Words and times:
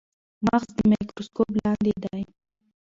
مغز 0.45 0.69
د 0.77 0.79
مایکروسکوپ 0.89 1.49
لاندې 1.61 1.93
دی. 2.03 2.21